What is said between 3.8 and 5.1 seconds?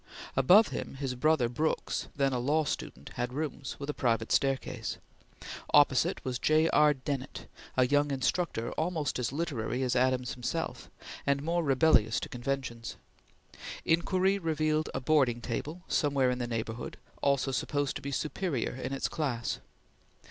a private staircase.